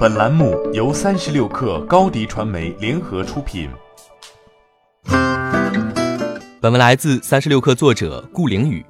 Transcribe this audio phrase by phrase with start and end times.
[0.00, 3.68] 本栏目由三十六克高低传媒联合出品。
[6.58, 8.82] 本文来自三十六克作者顾凌宇。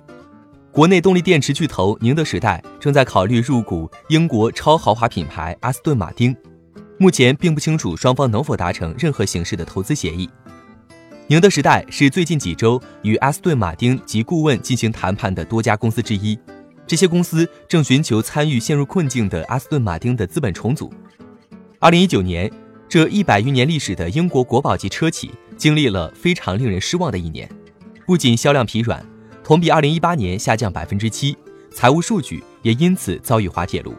[0.71, 6.33] 国内动力电池巨头宁德时代正在考虑入股英国超豪华品牌阿斯顿马丁，
[6.97, 10.31] 目前并不清楚双方能否达成任何形式的投资协议。
[11.27, 16.39] 宁德时代是最近几周与阿斯顿马丁及顾问进行谈判的多家公司之一。
[16.91, 20.93] 这些公司正寻求参与陷入困境的阿斯顿马丁的资本重组。
[21.79, 22.51] 二零一九年，
[22.89, 27.49] 这一百余年历史的英国国宝级车企经历了非常令人失望的一年，
[28.05, 29.07] 不仅销量疲软，
[29.45, 31.37] 同比二零一八年下降百分之七，
[31.73, 33.95] 财务数据也因此遭遇滑铁卢。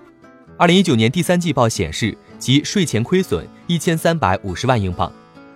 [0.57, 5.09] 二零一九年第三季报显示其税前亏损一千三百五十万英镑。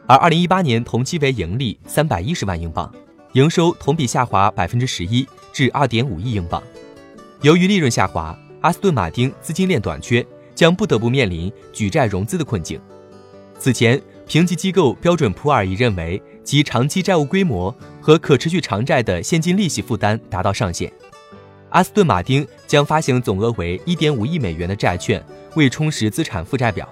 [0.08, 2.90] 而二零一八年同期为盈利三百一十万英镑，
[3.34, 6.64] 营收同比下滑百分之十一至二点五亿英镑。
[7.46, 12.82] 由于利润下滑，阿斯顿马丁资金链短缺，将不得不面临举债融资的困境。
[13.60, 17.72] 此前，评级机构标准普尔已认为其长期债务规模
[18.02, 20.92] 和可持续偿债的现金利息负担达到上限。
[21.70, 26.90] 阿斯顿马丁将发行总额为一点五亿美元的债券，为充实资产负债表，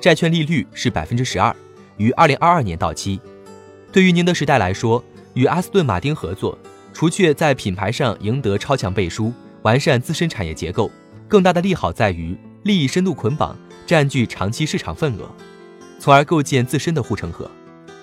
[0.00, 1.54] 债券利率是百分之十二。
[1.98, 3.20] 于二零二二年到期。
[3.92, 6.56] 对于宁德时代来说，与阿斯顿马丁合作，
[6.94, 9.30] 除却在品牌上赢得超强背书、
[9.62, 10.90] 完善自身产业结构，
[11.28, 15.30] 更大的利好在于利益深度捆绑，占据长期市场份额，
[15.98, 17.50] 从而构建自身的护城河。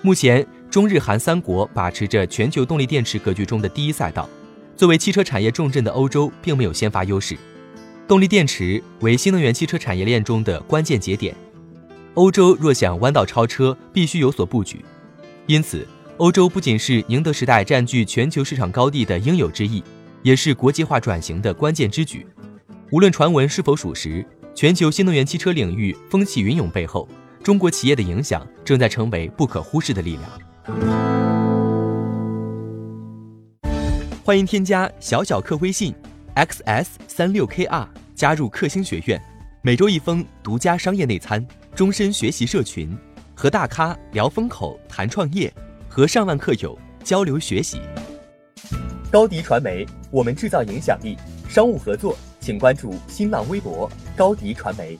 [0.02, 4.28] 目前，中日韩三国把持着全球动力电池格局中的第一赛道。
[4.74, 7.36] 作为汽车产业重镇的欧洲，并没有先发优势。
[8.08, 11.34] 动力电池为新能源汽车产业链中的关键节点。
[12.14, 14.82] 欧洲若想弯道超车，必须有所布局。
[15.46, 19.84] 因此，欧洲不仅是宁德时代占据全球市场高地的应有之义，
[20.22, 22.26] 也是国际化转型的关键之举。
[22.90, 27.08] 无论传闻是否属实，全球新能源汽车领域风起云涌背后，
[27.42, 30.30] 中国企业的影响正在成为不可忽视的力量。
[34.24, 35.94] 欢迎添加小小客微信
[36.36, 39.20] ，xs 三六 kr，加入克星学院，
[39.62, 41.46] 每周一封独家商业内参。
[41.72, 42.98] 终身学习社群，
[43.34, 45.52] 和大咖聊风口、谈创业，
[45.88, 47.80] 和上万客友交流学习。
[49.10, 51.16] 高迪传媒，我们制造影响力。
[51.48, 54.98] 商务合作，请关注新浪微博高迪传媒。